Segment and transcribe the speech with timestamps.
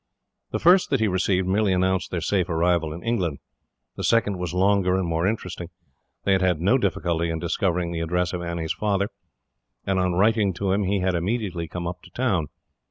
[0.49, 3.37] The first that he received merely announced their safe arrival in England.
[3.97, 5.69] The second was longer and more interesting.
[6.23, 9.09] They had had no difficulty in discovering the address of Annie's father,
[9.85, 12.47] and on writing to him, he had immediately come up to town.